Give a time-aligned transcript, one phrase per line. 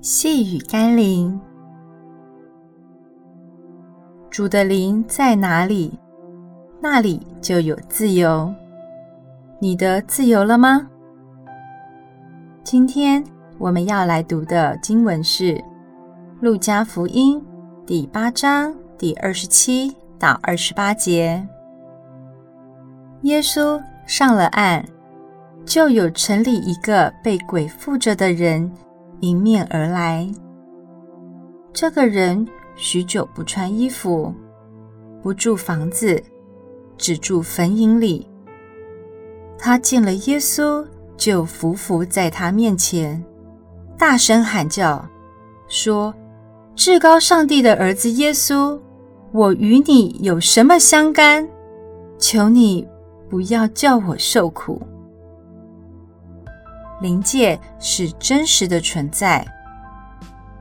[0.00, 1.40] 细雨甘霖，
[4.30, 5.98] 主的灵在哪里，
[6.80, 8.54] 那里就有自由。
[9.58, 10.88] 你的自由了吗？
[12.62, 13.24] 今天
[13.58, 15.54] 我们要来读的经文是
[16.40, 17.36] 《路加福音》
[17.84, 21.44] 第八章第二十七到二十八节。
[23.22, 24.84] 耶稣上了岸，
[25.66, 28.72] 就有城里一个被鬼附着的人
[29.20, 30.28] 迎面而来。
[31.72, 32.46] 这个人
[32.76, 34.32] 许久不穿衣服，
[35.22, 36.22] 不住房子，
[36.96, 38.28] 只住坟茔里。
[39.58, 40.86] 他见了耶稣，
[41.16, 43.22] 就俯伏在他面前，
[43.96, 45.04] 大声喊叫，
[45.66, 46.14] 说
[46.76, 48.78] ：“至高上帝的儿子耶稣，
[49.32, 51.48] 我与你有什么相干？
[52.18, 52.86] 求你
[53.28, 54.80] 不要叫我受苦。”
[57.00, 59.46] 灵界是真实的存在，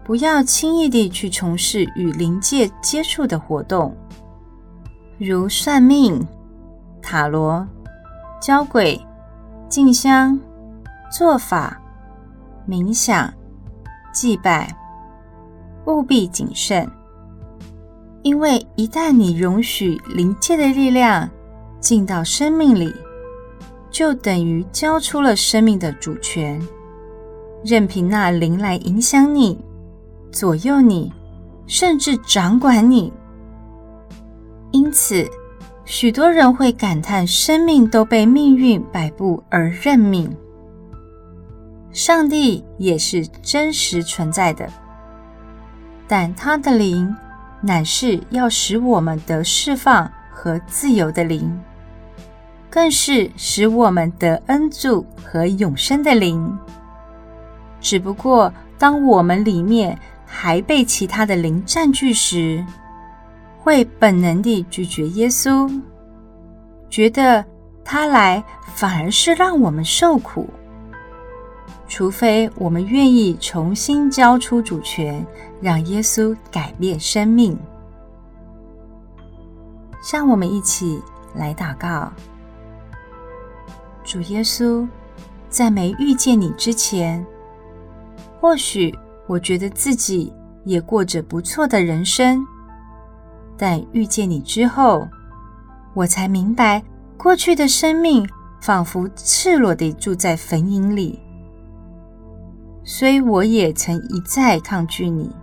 [0.03, 3.95] 不要轻易地去从事与灵界接触的活动，
[5.17, 6.25] 如算命、
[7.01, 7.67] 塔罗。
[8.39, 9.03] 交鬼、
[9.67, 10.39] 进香、
[11.11, 11.81] 做法、
[12.69, 13.33] 冥想、
[14.13, 14.71] 祭拜，
[15.87, 16.87] 务必谨慎，
[18.21, 21.27] 因为一旦你容许灵界的力量
[21.79, 22.93] 进到生命里，
[23.97, 26.61] 就等于交出了生命的主权，
[27.65, 29.59] 任凭那灵来影响你、
[30.31, 31.11] 左右你，
[31.65, 33.11] 甚至掌管你。
[34.69, 35.27] 因此，
[35.83, 40.29] 许多人会感叹，生命都被命运摆布而认命。
[41.91, 44.69] 上帝也是真实存在的，
[46.07, 47.15] 但他的灵
[47.61, 51.59] 乃是要使我们得释放和自由的灵，
[52.77, 56.55] 更是使我们得恩助和永生的灵。
[57.81, 59.97] 只不过，当我们里面
[60.27, 62.63] 还被其他的灵占据时，
[63.57, 65.67] 会本能地拒绝耶稣，
[66.87, 67.43] 觉得
[67.83, 68.43] 他来
[68.75, 70.47] 反而是让我们受苦。
[71.87, 75.25] 除非我们愿意重新交出主权，
[75.59, 77.57] 让耶稣改变生命。
[80.13, 81.01] 让我们一起
[81.33, 82.13] 来祷告：
[84.07, 84.87] 主耶稣，
[85.49, 87.23] 在没遇见你之前，
[88.39, 88.97] 或许
[89.27, 92.41] 我觉得自己也过着不错的人生。
[93.57, 95.05] 但遇见你之后，
[95.93, 96.81] 我才明白，
[97.17, 98.25] 过去的生命
[98.61, 101.19] 仿佛赤裸地住在坟茔里。
[102.85, 105.35] 虽我也曾一再抗拒你，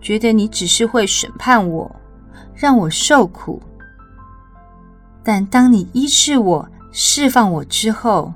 [0.00, 1.94] 觉得你只是会审判我，
[2.56, 3.62] 让我受苦。
[5.22, 8.32] 但当你医治我、释放我之后，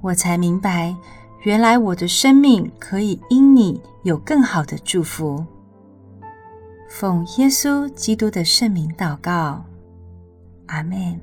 [0.00, 0.96] 我才明白，
[1.42, 5.44] 原来我的生命可以因你有更好的祝福。
[6.88, 9.62] 奉耶稣基督的圣名祷告，
[10.68, 11.20] 阿门。